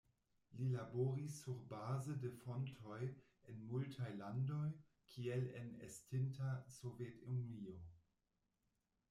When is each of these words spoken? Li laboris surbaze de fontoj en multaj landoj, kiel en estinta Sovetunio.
Li 0.59 0.67
laboris 0.75 1.35
surbaze 1.41 2.15
de 2.23 2.31
fontoj 2.45 2.97
en 3.53 3.61
multaj 3.73 4.09
landoj, 4.23 4.65
kiel 5.13 5.47
en 5.61 5.71
estinta 5.91 6.51
Sovetunio. 6.79 7.79